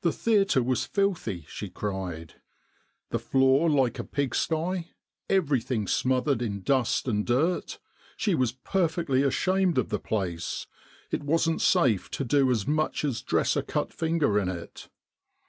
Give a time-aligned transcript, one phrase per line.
[0.00, 2.34] The theatre was filthy, she cried
[3.10, 4.90] the floor like a pig sty
[5.30, 7.78] everything smothered in dust and dirt
[8.16, 10.66] she was perfectly ashamed of the place
[11.12, 14.88] it wasn't safe to do as much as dress a cut finger in it.